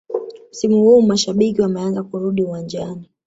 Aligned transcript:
msimu 0.51 0.83
huu 0.83 1.01
mashabiki 1.01 1.61
wameanza 1.61 2.03
kurudi 2.03 2.43
uwanjani 2.43 3.09